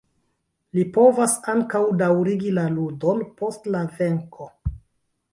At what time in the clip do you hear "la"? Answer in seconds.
2.59-2.63, 3.75-3.83